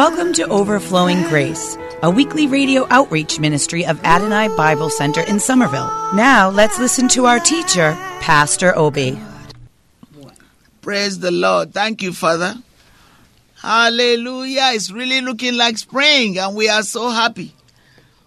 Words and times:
Welcome 0.00 0.32
to 0.32 0.48
Overflowing 0.48 1.24
Grace, 1.24 1.76
a 2.02 2.10
weekly 2.10 2.46
radio 2.46 2.86
outreach 2.88 3.38
ministry 3.38 3.84
of 3.84 4.02
Adonai 4.02 4.48
Bible 4.56 4.88
Center 4.88 5.20
in 5.20 5.38
Somerville. 5.38 5.90
Now 6.14 6.48
let's 6.48 6.78
listen 6.78 7.06
to 7.08 7.26
our 7.26 7.38
teacher, 7.38 7.92
Pastor 8.20 8.74
Obi. 8.78 9.20
Praise 10.80 11.18
the 11.18 11.30
Lord. 11.30 11.74
Thank 11.74 12.00
you, 12.00 12.14
Father. 12.14 12.54
Hallelujah. 13.60 14.70
It's 14.72 14.90
really 14.90 15.20
looking 15.20 15.58
like 15.58 15.76
spring, 15.76 16.38
and 16.38 16.56
we 16.56 16.70
are 16.70 16.82
so 16.82 17.10
happy. 17.10 17.52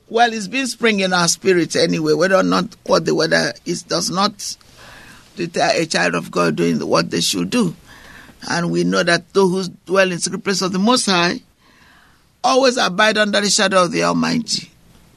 Well, 0.09 0.31
it's 0.31 0.47
been 0.47 0.67
spring 0.67 0.99
in 0.99 1.11
our 1.11 1.27
spirits 1.27 1.75
anyway, 1.75 2.13
whether 2.13 2.35
or 2.35 2.43
not 2.43 2.75
what 2.85 3.05
the 3.05 3.15
weather 3.15 3.51
is 3.65 3.81
does 3.81 4.11
not 4.11 4.57
deter 5.35 5.71
a 5.73 5.87
child 5.87 6.13
of 6.13 6.29
God 6.29 6.55
doing 6.55 6.87
what 6.87 7.09
they 7.09 7.21
should 7.21 7.49
do. 7.49 7.75
And 8.47 8.69
we 8.69 8.83
know 8.83 9.01
that 9.01 9.33
those 9.33 9.69
who 9.69 9.73
dwell 9.87 10.11
in 10.11 10.17
the 10.17 10.19
secret 10.19 10.43
place 10.43 10.61
of 10.61 10.71
the 10.71 10.77
Most 10.77 11.07
High 11.07 11.41
always 12.43 12.77
abide 12.77 13.17
under 13.17 13.41
the 13.41 13.49
shadow 13.49 13.83
of 13.83 13.91
the 13.91 14.03
Almighty. 14.03 14.69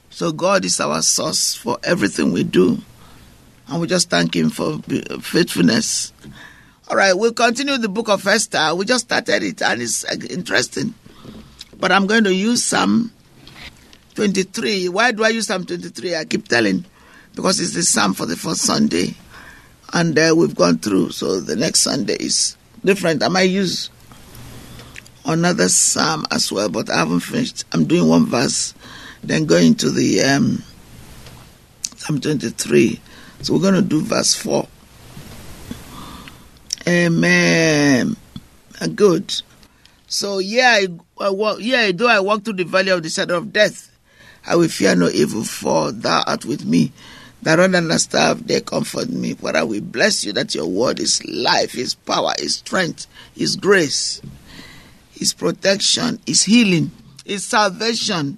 So 0.09 0.31
God 0.31 0.65
is 0.65 0.79
our 0.79 1.01
source 1.01 1.55
for 1.55 1.77
everything 1.83 2.31
we 2.31 2.43
do. 2.43 2.79
And 3.67 3.81
we 3.81 3.87
just 3.87 4.09
thank 4.09 4.35
Him 4.35 4.49
for 4.49 4.79
faithfulness. 5.21 6.13
All 6.89 6.95
right, 6.95 7.13
we'll 7.13 7.33
continue 7.33 7.77
the 7.77 7.89
book 7.89 8.07
of 8.07 8.25
Esther. 8.25 8.73
We 8.73 8.85
just 8.85 9.05
started 9.05 9.43
it 9.43 9.61
and 9.61 9.81
it's 9.81 10.05
interesting. 10.05 10.93
But 11.77 11.91
I'm 11.91 12.07
going 12.07 12.23
to 12.23 12.33
use 12.33 12.63
Psalm 12.63 13.11
23. 14.15 14.89
Why 14.89 15.11
do 15.11 15.23
I 15.23 15.29
use 15.29 15.47
Psalm 15.47 15.65
23? 15.65 16.15
I 16.15 16.25
keep 16.25 16.47
telling 16.47 16.85
because 17.35 17.59
it's 17.59 17.73
the 17.73 17.83
Psalm 17.83 18.13
for 18.13 18.25
the 18.25 18.35
first 18.35 18.61
Sunday. 18.61 19.13
And 19.93 20.17
uh, 20.17 20.33
we've 20.35 20.55
gone 20.55 20.79
through, 20.79 21.11
so 21.11 21.39
the 21.39 21.55
next 21.55 21.81
Sunday 21.81 22.15
is 22.15 22.57
different. 22.83 23.21
I 23.21 23.27
might 23.27 23.49
use 23.49 23.89
another 25.27 25.69
Psalm 25.69 26.25
as 26.31 26.51
well, 26.51 26.69
but 26.69 26.89
I 26.89 26.97
haven't 26.97 27.19
finished. 27.19 27.65
I'm 27.71 27.85
doing 27.85 28.07
one 28.07 28.25
verse, 28.25 28.73
then 29.23 29.45
going 29.45 29.75
to 29.75 29.91
the 29.91 30.21
um, 30.21 30.63
Psalm 31.97 32.19
23. 32.19 32.99
So 33.41 33.53
we're 33.53 33.59
going 33.59 33.75
to 33.75 33.81
do 33.81 34.01
verse 34.01 34.35
4. 34.35 34.67
Amen. 36.87 38.15
Good. 38.95 39.41
So 40.07 40.39
yeah, 40.39 40.79
I, 40.79 40.87
I 41.19 41.29
walk, 41.29 41.57
yeah, 41.59 41.91
though 41.93 42.07
I 42.07 42.21
walk 42.21 42.43
through 42.43 42.53
the 42.53 42.63
valley 42.63 42.91
of 42.91 43.03
the 43.03 43.09
shadow 43.09 43.37
of 43.37 43.51
death, 43.51 43.91
I 44.45 44.55
will 44.55 44.69
fear 44.69 44.95
no 44.95 45.09
evil, 45.09 45.43
for 45.43 45.91
thou 45.91 46.23
art 46.25 46.45
with 46.45 46.65
me. 46.65 46.93
Thy 47.41 47.55
rod 47.55 47.75
and 47.75 47.91
thy 47.91 47.97
staff, 47.97 48.39
they 48.39 48.61
comfort 48.61 49.09
me. 49.09 49.33
For 49.33 49.55
I 49.55 49.63
will 49.63 49.81
bless 49.81 50.23
you 50.23 50.31
that 50.33 50.55
your 50.55 50.67
word 50.67 50.99
is 50.99 51.23
life, 51.25 51.75
is 51.75 51.95
power, 51.95 52.31
is 52.39 52.55
strength, 52.55 53.07
is 53.35 53.57
grace, 53.57 54.21
is 55.21 55.33
protection, 55.33 56.19
is 56.25 56.43
healing, 56.43 56.91
is 57.25 57.43
salvation. 57.43 58.37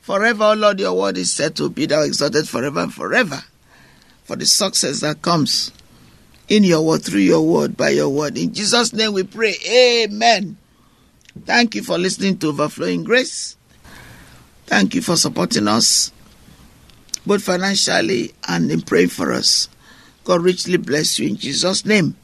Forever, 0.00 0.44
O 0.44 0.52
Lord, 0.54 0.80
your 0.80 0.94
word 0.94 1.18
is 1.18 1.32
said 1.32 1.56
to 1.56 1.68
be 1.68 1.86
thou 1.86 2.02
exalted 2.02 2.48
forever 2.48 2.80
and 2.80 2.94
forever. 2.94 3.42
For 4.24 4.36
the 4.36 4.46
success 4.46 5.00
that 5.00 5.22
comes 5.22 5.72
in 6.48 6.64
your 6.64 6.82
word, 6.82 7.02
through 7.02 7.20
your 7.20 7.46
word, 7.46 7.76
by 7.76 7.90
your 7.90 8.08
word. 8.08 8.38
In 8.38 8.52
Jesus' 8.52 8.92
name 8.92 9.12
we 9.12 9.22
pray. 9.22 9.54
Amen. 9.68 10.56
Thank 11.44 11.74
you 11.74 11.82
for 11.82 11.98
listening 11.98 12.38
to 12.38 12.48
Overflowing 12.48 13.04
Grace. 13.04 13.56
Thank 14.66 14.94
you 14.94 15.02
for 15.02 15.16
supporting 15.16 15.68
us, 15.68 16.12
both 17.24 17.42
financially 17.42 18.34
and 18.48 18.70
in 18.70 18.82
praying 18.82 19.08
for 19.08 19.32
us. 19.32 19.68
God 20.24 20.42
richly 20.42 20.76
bless 20.76 21.18
you 21.18 21.28
in 21.28 21.36
Jesus' 21.36 21.86
name. 21.86 22.16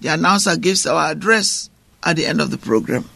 The 0.00 0.08
announcer 0.08 0.56
gives 0.56 0.86
our 0.86 1.10
address 1.10 1.70
at 2.02 2.16
the 2.16 2.26
end 2.26 2.40
of 2.40 2.50
the 2.50 2.58
program. 2.58 3.08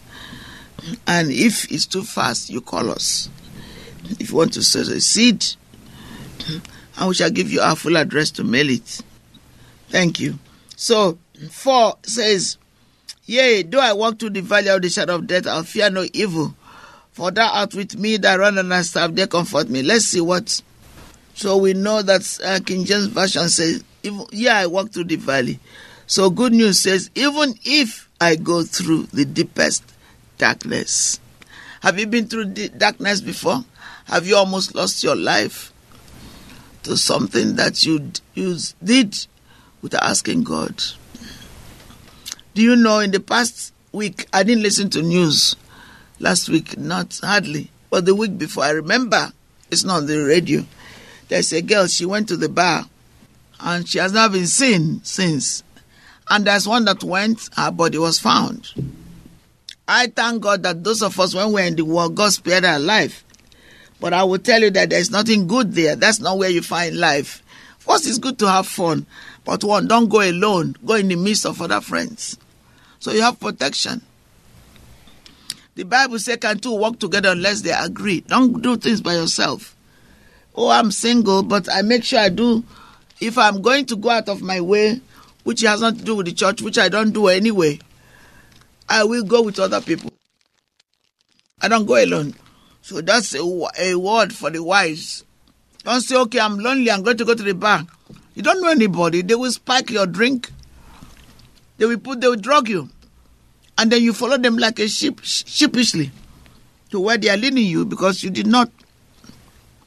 And 1.07 1.31
if 1.31 1.71
it's 1.71 1.87
too 1.87 2.03
fast, 2.03 2.51
you 2.51 2.61
call 2.61 2.91
us. 2.91 3.29
If 4.21 4.31
you 4.31 4.37
want 4.37 4.53
to 4.55 4.63
sow 4.63 4.81
a 4.81 5.01
seed, 5.01 5.45
and 6.97 7.09
we 7.09 7.15
shall 7.15 7.31
give 7.31 7.51
you 7.51 7.61
our 7.61 7.77
full 7.77 7.97
address 7.97 8.31
to 8.33 8.45
mail 8.45 8.71
it. 8.71 9.01
Thank 9.89 10.21
you. 10.21 10.39
So, 10.77 11.19
4 11.51 11.97
says, 12.03 12.59
Yea, 13.25 13.63
though 13.63 13.81
I 13.81 13.93
walk 13.93 14.19
through 14.19 14.31
the 14.31 14.41
valley 14.41 14.69
of 14.69 14.83
the 14.83 14.89
shadow 14.89 15.17
of 15.17 15.27
death, 15.27 15.47
I'll 15.47 15.65
fear 15.65 15.91
no 15.91 16.07
evil. 16.13 16.55
For 17.13 17.31
thou 17.31 17.51
art 17.51 17.75
with 17.75 17.99
me, 17.99 18.19
thy 18.19 18.37
rod 18.37 18.57
and 18.57 18.71
thy 18.71 18.83
staff, 18.83 19.11
they 19.13 19.27
comfort 19.27 19.69
me. 19.69 19.83
Let's 19.83 20.05
see 20.05 20.21
what. 20.21 20.63
So 21.35 21.57
we 21.57 21.75
know 21.75 22.03
that 22.03 22.39
uh, 22.45 22.61
King 22.65 22.85
James 22.85 23.07
Version 23.07 23.49
says, 23.49 23.83
Yeah, 24.31 24.59
I 24.59 24.67
walk 24.67 24.91
through 24.91 25.05
the 25.05 25.17
valley. 25.17 25.59
So 26.07 26.31
good 26.31 26.53
news 26.53 26.81
says, 26.81 27.11
Even 27.15 27.55
if 27.65 28.06
I 28.21 28.37
go 28.37 28.63
through 28.63 29.05
the 29.13 29.25
deepest 29.25 29.85
darkness. 30.39 31.21
Have 31.83 31.99
you 31.99 32.07
been 32.07 32.27
through 32.27 32.47
the 32.47 32.69
darkness 32.69 33.21
before? 33.21 33.65
Have 34.07 34.27
you 34.27 34.37
almost 34.37 34.75
lost 34.75 35.05
your 35.05 35.17
life 35.17 35.73
to 36.85 36.97
something 36.97 37.57
that 37.57 37.85
you, 37.85 38.13
you 38.35 38.57
did 38.83 39.27
without 39.83 40.05
asking 40.05 40.45
God? 40.45 40.83
Do 42.55 42.63
you 42.63 42.77
know 42.77 43.01
in 43.01 43.11
the 43.11 43.21
past 43.21 43.75
week, 43.93 44.27
I 44.33 44.43
didn't 44.43 44.63
listen 44.63 44.89
to 44.91 45.03
news 45.03 45.57
last 46.19 46.49
week, 46.49 46.79
not 46.79 47.21
hardly, 47.23 47.71
but 47.91 48.07
the 48.07 48.15
week 48.15 48.39
before, 48.39 48.65
I 48.65 48.71
remember 48.71 49.33
it's 49.71 49.85
not 49.85 49.99
on 49.99 50.07
the 50.07 50.25
radio. 50.25 50.65
There's 51.29 51.53
a 51.53 51.61
girl, 51.61 51.87
she 51.87 52.07
went 52.07 52.29
to 52.29 52.37
the 52.37 52.49
bar 52.49 52.87
and 53.61 53.87
she 53.87 53.99
has 53.99 54.13
not 54.13 54.33
been 54.33 54.47
seen 54.47 55.03
since. 55.05 55.63
And 56.29 56.45
there's 56.47 56.67
one 56.67 56.85
that 56.87 57.05
went, 57.05 57.49
her 57.57 57.71
body 57.71 57.99
was 57.99 58.19
found. 58.19 58.73
I 59.87 60.09
thank 60.09 60.43
God 60.43 60.65
that 60.65 60.83
those 60.83 61.03
of 61.03 61.19
us, 61.21 61.35
when 61.35 61.53
we're 61.53 61.65
in 61.65 61.77
the 61.77 61.85
war, 61.85 62.09
God 62.09 62.33
spared 62.33 62.65
our 62.65 62.81
life. 62.81 63.25
But 64.01 64.13
I 64.13 64.25
will 64.25 64.39
tell 64.39 64.61
you 64.61 64.71
that 64.71 64.91
there's 64.91 65.11
nothing 65.11 65.47
good 65.47 65.73
there. 65.73 65.97
That's 65.97 66.21
not 66.21 66.39
where 66.39 66.51
you 66.51 66.63
find 66.63 66.99
life. 66.99 67.43
Of 67.79 67.87
course, 67.87 68.07
it's 68.07 68.19
good 68.19 68.39
to 68.41 68.49
have 68.49 68.67
fun, 68.67 69.07
but 69.45 69.63
one, 69.63 69.87
don't 69.87 70.09
go 70.09 70.21
alone. 70.21 70.75
Go 70.85 70.95
in 70.95 71.07
the 71.07 71.15
midst 71.15 71.47
of 71.47 71.63
other 71.63 71.81
friends. 71.81 72.37
So 72.99 73.13
you 73.13 73.23
have 73.23 73.39
protection. 73.39 74.03
The 75.77 75.85
Bible 75.85 76.19
says, 76.19 76.39
can 76.39 76.59
two 76.59 76.75
walk 76.75 76.99
together 76.99 77.29
unless 77.31 77.61
they 77.61 77.71
agree? 77.71 78.23
Don't 78.23 78.61
do 78.61 78.77
things 78.77 79.01
by 79.01 79.15
yourself. 79.15 79.77
Oh, 80.57 80.69
I'm 80.69 80.91
single, 80.91 81.43
but 81.43 81.71
I 81.71 81.83
make 81.83 82.03
sure 82.03 82.19
I 82.19 82.31
do. 82.31 82.65
If 83.21 83.39
I'm 83.39 83.63
going 83.63 83.87
to 83.87 83.97
go 83.97 84.11
out 84.11 84.29
of 84.29 84.43
my 84.43 84.61
way, 84.61 85.01
which 85.47 85.61
has 85.61 85.81
nothing 85.81 86.01
to 86.01 86.05
do 86.05 86.17
with 86.17 86.27
the 86.27 86.33
church, 86.33 86.61
which 86.61 86.77
I 86.77 86.89
don't 86.89 87.13
do 87.13 87.29
anyway, 87.29 87.79
I 88.89 89.05
will 89.05 89.23
go 89.23 89.43
with 89.43 89.61
other 89.61 89.81
people. 89.81 90.13
I 91.63 91.69
don't 91.69 91.87
go 91.87 92.03
alone. 92.03 92.35
So 92.83 93.01
that's 93.01 93.33
a, 93.33 93.43
a 93.79 93.95
word 93.95 94.33
for 94.33 94.51
the 94.51 94.61
wise. 94.61 95.23
Don't 95.85 96.01
say, 96.01 96.17
okay, 96.17 96.41
I'm 96.41 96.59
lonely, 96.59 96.91
I'm 96.91 97.05
going 97.05 97.17
to 97.19 97.25
go 97.25 97.37
to 97.37 97.43
the 97.45 97.55
bar. 97.55 97.87
You 98.35 98.43
don't 98.43 98.61
know 98.61 98.71
anybody. 98.71 99.23
They 99.23 99.37
will 99.37 99.53
spike 99.53 99.89
your 99.89 100.07
drink. 100.07 100.51
They 101.79 101.87
will 101.87 102.01
put, 102.01 102.21
they 102.21 102.27
will 102.27 102.35
drug 102.35 102.69
you. 102.69 102.89
And 103.79 103.93
then 103.93 104.03
you 104.03 104.15
follow 104.15 104.39
them 104.39 104.59
like 104.59 104.81
a 104.81 104.89
sheep, 104.89 105.21
sheepishly 105.23 106.11
to 106.91 106.99
where 106.99 107.19
they 107.19 107.31
are 107.31 107.37
leading 107.37 107.67
you 107.67 107.85
because 107.85 108.25
you 108.25 108.31
did 108.31 108.49
not 108.49 108.69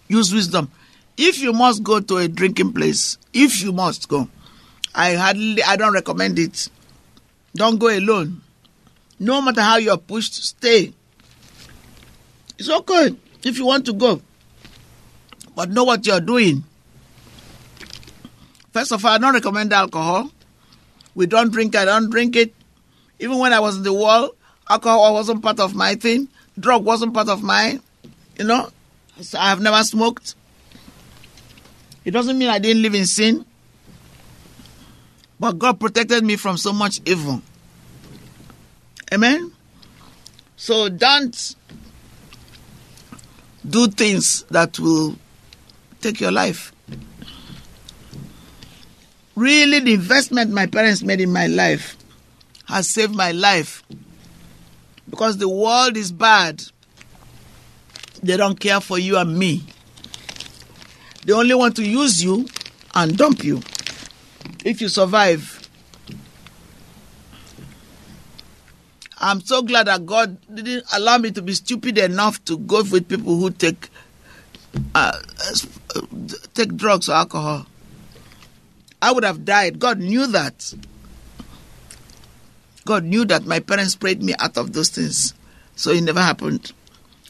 use 0.08 0.34
wisdom. 0.34 0.72
If 1.18 1.42
you 1.42 1.52
must 1.52 1.84
go 1.84 2.00
to 2.00 2.16
a 2.16 2.30
drinking 2.30 2.72
place, 2.72 3.18
if 3.34 3.62
you 3.62 3.74
must 3.74 4.08
go, 4.08 4.30
I 4.94 5.16
hardly, 5.16 5.64
I 5.64 5.76
don't 5.76 5.94
recommend 5.94 6.40
it. 6.40 6.70
Don't 7.56 7.78
go 7.78 7.90
alone. 7.90 8.42
No 9.20 9.42
matter 9.42 9.62
how 9.62 9.78
you're 9.78 9.98
pushed, 9.98 10.34
stay. 10.34 10.94
It's 12.58 12.70
okay 12.70 13.16
if 13.44 13.58
you 13.58 13.66
want 13.66 13.86
to 13.86 13.94
go, 13.94 14.22
but 15.56 15.70
know 15.70 15.84
what 15.84 16.06
you're 16.06 16.20
doing. 16.20 16.64
First 18.72 18.92
of 18.92 19.04
all, 19.06 19.12
I 19.12 19.18
don't 19.18 19.34
recommend 19.34 19.74
alcohol. 19.74 20.32
We 21.16 21.26
don't 21.26 21.52
drink, 21.52 21.76
I 21.76 21.86
don't 21.86 22.10
drink 22.10 22.36
it. 22.36 22.54
Even 23.20 23.40
when 23.40 23.54
I 23.54 23.60
was 23.60 23.78
in 23.78 23.84
the 23.84 23.94
world, 23.94 24.32
alcohol 24.70 25.14
wasn't 25.14 25.42
part 25.42 25.60
of 25.60 25.74
my 25.76 25.96
thing. 25.96 26.28
drug 26.60 26.84
wasn't 26.84 27.14
part 27.14 27.30
of 27.30 27.42
mine. 27.44 27.82
You 28.38 28.46
know, 28.46 28.70
so 29.22 29.40
I 29.40 29.50
have 29.50 29.62
never 29.62 29.84
smoked. 29.84 30.36
It 32.06 32.12
doesn't 32.12 32.38
mean 32.38 32.50
I 32.50 32.60
didn't 32.60 32.82
live 32.82 32.96
in 32.96 33.06
sin. 33.06 33.46
But 35.40 35.58
God 35.58 35.80
protected 35.80 36.24
me 36.24 36.36
from 36.36 36.58
so 36.58 36.74
much 36.74 37.00
evil. 37.06 37.42
Amen. 39.14 39.52
So 40.58 40.90
don't 40.90 41.56
do 43.68 43.88
things 43.88 44.44
that 44.50 44.78
will 44.80 45.16
take 46.02 46.20
your 46.20 46.32
life. 46.32 46.74
Really, 49.36 49.80
the 49.80 49.94
investment 49.94 50.52
my 50.52 50.66
parents 50.66 51.02
made 51.02 51.22
in 51.22 51.32
my 51.32 51.48
life 51.48 51.96
has 52.66 52.90
saved 52.90 53.16
my 53.16 53.32
life 53.32 53.84
because 55.10 55.38
the 55.38 55.48
world 55.48 55.96
is 55.96 56.12
bad. 56.12 56.62
They 58.22 58.36
don't 58.36 58.60
care 58.60 58.82
for 58.82 59.00
you 59.00 59.18
and 59.18 59.38
me. 59.40 59.64
They 61.26 61.32
only 61.32 61.56
want 61.56 61.78
to 61.78 61.88
use 61.88 62.22
you 62.22 62.48
and 62.94 63.18
dump 63.18 63.44
you 63.44 63.62
if 64.66 64.82
you 64.82 64.90
survive. 64.90 65.70
I'm 69.22 69.42
so 69.42 69.62
glad 69.62 69.88
that 69.88 70.06
God 70.06 70.38
didn't 70.54 70.86
allow 70.94 71.18
me 71.18 71.32
to 71.32 71.42
be 71.42 71.54
stupid 71.54 71.98
enough 71.98 72.44
to 72.46 72.58
go 72.58 72.84
with 72.84 73.10
people 73.10 73.36
who 73.36 73.50
take 73.52 73.90
uh, 74.96 75.20
take 76.54 76.76
drugs 76.76 77.10
or 77.10 77.14
alcohol. 77.14 77.66
I 79.02 79.12
would 79.12 79.24
have 79.24 79.44
died. 79.46 79.80
God 79.80 80.00
knew 80.00 80.28
that. 80.28 80.74
God 82.86 83.04
knew 83.04 83.26
that 83.26 83.46
my 83.46 83.60
parents 83.60 83.96
prayed 83.96 84.24
me 84.24 84.34
out 84.40 84.58
of 84.58 84.74
those 84.74 84.90
things, 84.90 85.34
so 85.76 85.92
it 85.92 86.02
never 86.02 86.22
happened. 86.22 86.72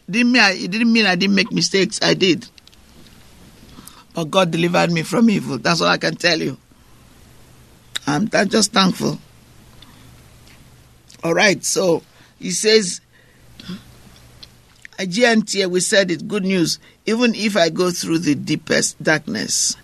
Didn't 0.09 0.31
mean 0.31 0.41
I, 0.41 0.51
it 0.51 0.71
didn't 0.71 0.93
mean 0.93 1.05
I 1.05 1.15
didn't 1.15 1.35
make 1.35 1.51
mistakes. 1.51 1.99
I 2.01 2.13
did, 2.13 2.47
but 4.13 4.25
God 4.25 4.51
delivered 4.51 4.91
me 4.91 5.03
from 5.03 5.29
evil. 5.29 5.57
That's 5.57 5.81
all 5.81 5.87
I 5.87 5.97
can 5.97 6.15
tell 6.15 6.39
you. 6.39 6.57
I'm, 8.09 8.29
I'm 8.33 8.49
just 8.49 8.71
thankful. 8.71 9.19
All 11.23 11.33
right, 11.33 11.63
so 11.63 12.01
he 12.39 12.51
says, 12.51 13.01
GNT, 14.97 15.69
we 15.69 15.79
said 15.79 16.11
it, 16.11 16.27
good 16.27 16.43
news. 16.43 16.79
Even 17.05 17.35
if 17.35 17.55
I 17.55 17.69
go 17.69 17.91
through 17.91 18.19
the 18.19 18.35
deepest 18.35 19.01
darkness, 19.01 19.75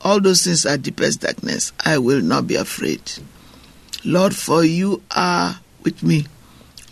all 0.00 0.20
those 0.20 0.44
things 0.44 0.66
are 0.66 0.76
deepest 0.76 1.20
darkness, 1.20 1.72
I 1.84 1.98
will 1.98 2.20
not 2.20 2.46
be 2.46 2.56
afraid. 2.56 3.00
Lord, 4.04 4.34
for 4.34 4.62
you 4.64 5.02
are 5.10 5.58
with 5.82 6.02
me. 6.02 6.26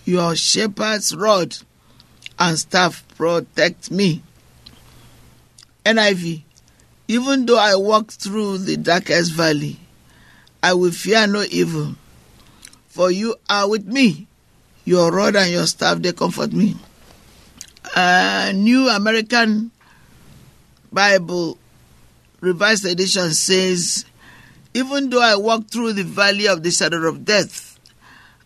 Your 0.05 0.35
shepherd's 0.35 1.15
rod 1.15 1.57
and 2.39 2.59
staff 2.59 3.05
protect 3.17 3.91
me. 3.91 4.23
NIV, 5.85 6.43
even 7.09 7.47
though 7.47 7.59
I 7.59 7.77
walk 7.77 8.11
through 8.11 8.59
the 8.59 8.77
darkest 8.77 9.33
valley, 9.33 9.79
I 10.63 10.75
will 10.75 10.93
fear 10.93 11.27
no 11.27 11.43
evil, 11.51 11.95
for 12.89 13.11
you 13.11 13.35
are 13.51 13.69
with 13.69 13.87
me. 13.87 14.29
Your 14.85 15.11
rod 15.11 15.37
and 15.37 15.51
your 15.51 15.67
staff, 15.67 15.99
they 15.99 16.13
comfort 16.13 16.53
me. 16.53 16.77
A 17.97 18.53
New 18.55 18.89
American 18.89 19.71
Bible 20.93 21.59
Revised 22.41 22.85
Edition 22.87 23.33
says, 23.33 24.05
Even 24.75 25.11
though 25.11 25.23
I 25.23 25.37
walk 25.37 25.69
through 25.69 25.95
the 25.95 26.05
valley 26.05 26.47
of 26.47 26.63
the 26.63 26.71
shadow 26.71 27.09
of 27.09 27.25
death, 27.25 27.79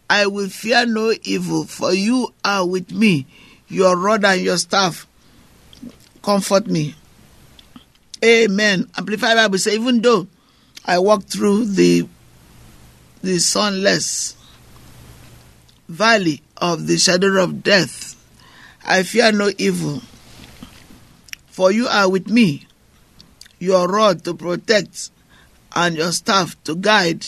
I 0.09 0.27
will 0.27 0.49
fear 0.49 0.87
no 0.87 1.13
evil, 1.23 1.65
for 1.65 1.93
you 1.93 2.33
are 2.45 2.67
with 2.67 2.93
me. 2.93 3.27
Your 3.69 3.97
rod 3.97 4.25
and 4.25 4.41
your 4.41 4.57
staff 4.59 5.07
comfort 6.23 6.67
me. 6.67 6.95
Amen. 8.25 8.89
Amplified 8.97 9.37
Bible 9.37 9.59
says, 9.59 9.75
Even 9.75 10.01
though 10.01 10.27
I 10.87 11.01
walk 11.01 11.25
through 11.25 11.65
the 11.67 12.09
the 13.23 13.41
sunless 13.41 14.37
valley 15.89 16.43
of 16.57 16.87
the 16.87 16.97
shadow 16.97 17.43
of 17.43 17.65
death. 17.65 18.15
I 18.85 19.03
fear 19.03 19.33
no 19.33 19.51
evil, 19.59 20.01
for 21.49 21.73
you 21.73 21.89
are 21.89 22.09
with 22.09 22.29
me. 22.29 22.69
Your 23.59 23.89
rod 23.89 24.23
to 24.25 24.35
protect 24.35 25.11
and 25.75 25.97
your 25.97 26.13
staff 26.13 26.63
to 26.65 26.77
guide. 26.77 27.27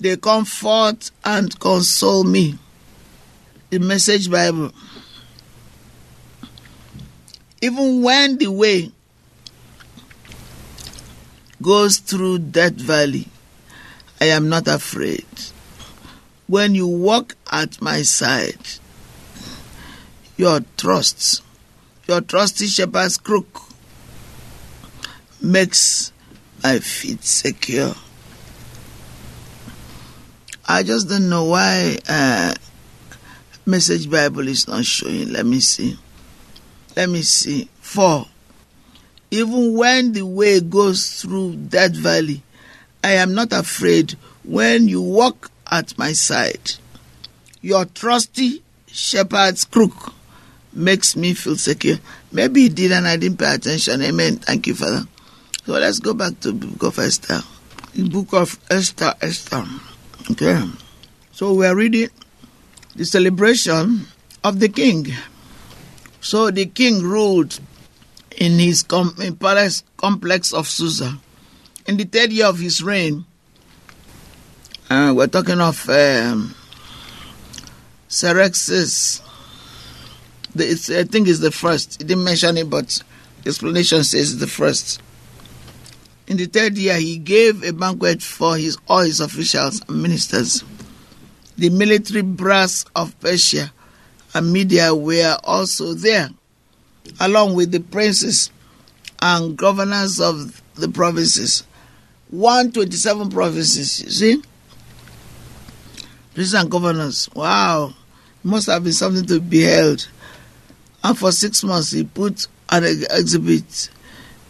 They 0.00 0.16
comfort 0.16 1.12
and 1.24 1.56
console 1.60 2.24
me. 2.24 2.58
The 3.68 3.78
Message 3.78 4.28
Bible. 4.28 4.72
Even 7.62 8.02
when 8.02 8.38
the 8.38 8.48
way 8.48 8.90
goes 11.62 11.98
through 11.98 12.38
that 12.38 12.74
valley, 12.74 13.28
I 14.20 14.26
am 14.26 14.48
not 14.48 14.68
afraid. 14.68 15.26
When 16.46 16.74
you 16.74 16.86
walk 16.86 17.36
at 17.50 17.80
my 17.80 18.02
side, 18.02 18.58
your 20.36 20.60
trust, 20.76 21.42
your 22.08 22.20
trusty 22.20 22.66
shepherd's 22.66 23.18
crook 23.18 23.62
makes 25.40 26.12
my 26.62 26.78
feet 26.78 27.24
secure. 27.24 27.94
I 30.66 30.82
just 30.82 31.08
don't 31.08 31.28
know 31.28 31.44
why 31.46 31.98
uh, 32.08 32.54
Message 33.66 34.10
Bible 34.10 34.48
is 34.48 34.66
not 34.68 34.84
showing. 34.84 35.32
Let 35.32 35.46
me 35.46 35.60
see. 35.60 35.98
Let 36.96 37.08
me 37.08 37.22
see. 37.22 37.68
Four. 37.80 38.26
Even 39.30 39.74
when 39.76 40.12
the 40.12 40.22
way 40.26 40.60
goes 40.60 41.20
through 41.20 41.56
that 41.70 41.92
valley, 41.92 42.42
I 43.02 43.12
am 43.12 43.34
not 43.34 43.52
afraid 43.52 44.16
when 44.42 44.88
you 44.88 45.00
walk 45.00 45.50
at 45.70 45.96
my 45.96 46.12
side. 46.12 46.72
Your 47.62 47.84
trusty 47.84 48.62
shepherd's 48.86 49.64
crook 49.64 50.12
makes 50.72 51.16
me 51.16 51.34
feel 51.34 51.56
secure. 51.56 51.96
Maybe 52.32 52.62
he 52.62 52.68
did 52.68 52.92
and 52.92 53.06
I 53.06 53.16
didn't 53.16 53.38
pay 53.38 53.54
attention. 53.54 54.02
Amen. 54.02 54.36
Thank 54.36 54.66
you, 54.66 54.74
Father. 54.74 55.06
So 55.64 55.72
let's 55.72 56.00
go 56.00 56.14
back 56.14 56.40
to 56.40 56.52
the 56.52 56.66
book 56.66 56.82
of 56.82 56.98
Esther. 56.98 57.40
The 57.94 58.08
book 58.08 58.32
of 58.32 58.58
Esther, 58.70 59.14
Esther. 59.20 59.64
Okay. 60.30 60.62
So 61.32 61.54
we're 61.54 61.74
reading 61.74 62.08
the 62.96 63.04
celebration 63.04 64.06
of 64.42 64.58
the 64.58 64.68
king. 64.68 65.06
So 66.20 66.50
the 66.50 66.66
king 66.66 67.02
ruled 67.02 67.58
in 68.36 68.58
his 68.58 68.82
com- 68.82 69.14
in 69.20 69.36
palace 69.36 69.82
complex 69.96 70.52
of 70.52 70.66
Susa. 70.68 71.18
In 71.86 71.96
the 71.96 72.04
third 72.04 72.32
year 72.32 72.46
of 72.46 72.58
his 72.58 72.82
reign, 72.82 73.24
uh, 74.88 75.12
we're 75.16 75.26
talking 75.26 75.60
of 75.60 75.88
um. 75.88 76.54
The, 80.54 80.98
I 80.98 81.04
think 81.04 81.28
it's 81.28 81.38
the 81.38 81.52
first. 81.52 82.02
He 82.02 82.06
didn't 82.08 82.24
mention 82.24 82.58
it, 82.58 82.68
but 82.68 83.02
the 83.42 83.50
explanation 83.50 84.02
says 84.02 84.38
the 84.38 84.48
first. 84.48 85.00
In 86.26 86.36
the 86.36 86.46
third 86.46 86.76
year, 86.76 86.98
he 86.98 87.18
gave 87.18 87.62
a 87.62 87.72
banquet 87.72 88.22
for 88.22 88.56
his 88.56 88.78
all 88.88 89.00
his 89.02 89.20
officials 89.20 89.80
and 89.88 90.02
ministers. 90.02 90.64
The 91.56 91.70
military 91.70 92.22
brass 92.22 92.84
of 92.96 93.18
Persia 93.20 93.72
and 94.34 94.52
Media 94.52 94.94
were 94.94 95.36
also 95.44 95.94
there, 95.94 96.30
along 97.18 97.54
with 97.54 97.72
the 97.72 97.80
princes 97.80 98.50
and 99.20 99.56
governors 99.56 100.20
of 100.20 100.62
the 100.74 100.88
provinces. 100.88 101.64
127 102.30 103.30
provinces, 103.30 104.02
you 104.02 104.10
see? 104.10 104.42
Princes 106.34 106.54
and 106.54 106.70
governors. 106.70 107.28
Wow. 107.34 107.94
It 108.44 108.46
must 108.46 108.68
have 108.68 108.84
been 108.84 108.92
something 108.92 109.26
to 109.26 109.40
beheld. 109.40 110.08
And 111.02 111.18
for 111.18 111.32
six 111.32 111.64
months, 111.64 111.90
he 111.90 112.04
put 112.04 112.46
an 112.68 112.84
exhibit 112.84 113.90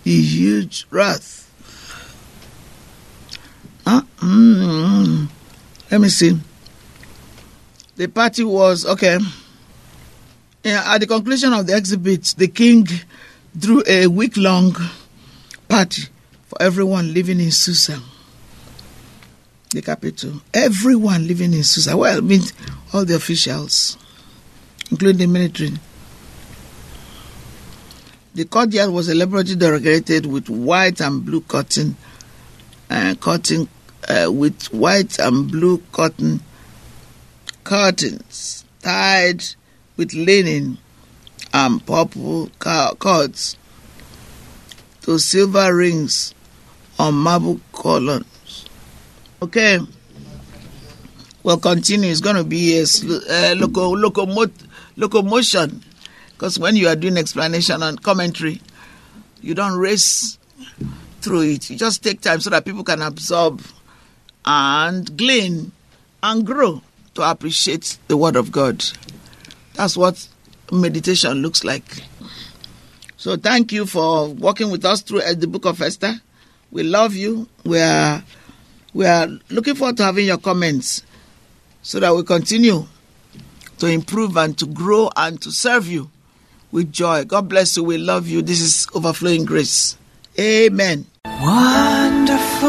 the 0.04 0.20
huge 0.20 0.86
wrath. 0.90 1.36
Uh, 3.86 4.02
mm, 4.18 5.28
let 5.90 6.00
me 6.00 6.08
see. 6.08 6.38
The 7.96 8.08
party 8.08 8.44
was 8.44 8.86
okay. 8.86 9.18
At 10.72 10.98
the 10.98 11.06
conclusion 11.06 11.52
of 11.52 11.66
the 11.66 11.76
exhibit, 11.76 12.34
the 12.36 12.48
king 12.48 12.86
drew 13.56 13.82
a 13.86 14.06
week 14.06 14.36
long 14.36 14.76
party 15.68 16.02
for 16.46 16.60
everyone 16.62 17.12
living 17.14 17.40
in 17.40 17.50
Susa, 17.50 18.00
the 19.70 19.82
capital. 19.82 20.40
Everyone 20.52 21.26
living 21.26 21.52
in 21.52 21.64
Susa. 21.64 21.96
Well, 21.96 22.18
I 22.18 22.20
mean, 22.20 22.42
all 22.92 23.04
the 23.04 23.16
officials, 23.16 23.96
including 24.90 25.18
the 25.18 25.26
military. 25.26 25.72
The 28.34 28.44
courtyard 28.44 28.90
was 28.90 29.08
elaborately 29.08 29.56
decorated 29.56 30.26
with 30.26 30.48
white 30.48 31.00
and 31.00 31.24
blue 31.24 31.40
cotton, 31.40 31.96
uh, 32.88 33.14
cotton 33.20 33.68
uh, 34.08 34.30
with 34.30 34.72
white 34.72 35.18
and 35.18 35.50
blue 35.50 35.82
cotton 35.92 36.40
curtains 37.64 38.64
tied 38.82 39.44
with 40.00 40.14
linen 40.14 40.78
and 41.52 41.84
purple 41.84 42.50
cords 42.98 43.58
to 45.02 45.18
silver 45.18 45.76
rings 45.76 46.34
on 46.98 47.12
marble 47.12 47.60
columns. 47.72 48.64
Okay, 49.42 49.78
we'll 51.42 51.58
continue. 51.58 52.10
It's 52.10 52.22
going 52.22 52.36
to 52.36 52.44
be 52.44 52.78
a 52.78 52.84
uh, 52.84 53.54
loco- 53.56 53.94
locomo- 53.94 54.50
locomotion 54.96 55.84
because 56.32 56.58
when 56.58 56.76
you 56.76 56.88
are 56.88 56.96
doing 56.96 57.18
explanation 57.18 57.82
and 57.82 58.02
commentary, 58.02 58.58
you 59.42 59.54
don't 59.54 59.78
race 59.78 60.38
through 61.20 61.42
it. 61.42 61.68
You 61.68 61.76
just 61.76 62.02
take 62.02 62.22
time 62.22 62.40
so 62.40 62.48
that 62.48 62.64
people 62.64 62.84
can 62.84 63.02
absorb 63.02 63.60
and 64.46 65.14
glean 65.18 65.72
and 66.22 66.46
grow 66.46 66.80
to 67.16 67.30
appreciate 67.30 67.98
the 68.08 68.16
Word 68.16 68.36
of 68.36 68.50
God. 68.50 68.82
That's 69.80 69.96
what 69.96 70.28
meditation 70.70 71.40
looks 71.40 71.64
like. 71.64 72.04
So 73.16 73.38
thank 73.38 73.72
you 73.72 73.86
for 73.86 74.28
working 74.28 74.70
with 74.70 74.84
us 74.84 75.00
through 75.00 75.22
uh, 75.22 75.32
the 75.32 75.46
book 75.46 75.64
of 75.64 75.80
Esther. 75.80 76.20
We 76.70 76.82
love 76.82 77.14
you. 77.14 77.48
We 77.64 77.80
are 77.80 78.22
we 78.92 79.06
are 79.06 79.26
looking 79.48 79.76
forward 79.76 79.96
to 79.96 80.04
having 80.04 80.26
your 80.26 80.36
comments 80.36 81.02
so 81.80 81.98
that 81.98 82.14
we 82.14 82.22
continue 82.24 82.86
to 83.78 83.86
improve 83.86 84.36
and 84.36 84.58
to 84.58 84.66
grow 84.66 85.08
and 85.16 85.40
to 85.40 85.50
serve 85.50 85.88
you 85.88 86.10
with 86.72 86.92
joy. 86.92 87.24
God 87.24 87.48
bless 87.48 87.74
you. 87.78 87.84
We 87.84 87.96
love 87.96 88.28
you. 88.28 88.42
This 88.42 88.60
is 88.60 88.86
overflowing 88.94 89.46
grace. 89.46 89.96
Amen. 90.38 91.06
Wonderful, 91.24 92.68